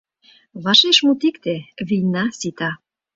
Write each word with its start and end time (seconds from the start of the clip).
Вашеш 0.63 0.97
мут 1.05 1.21
икте: 1.29 1.55
«Вийна 1.87 2.23
сита!» 2.39 2.71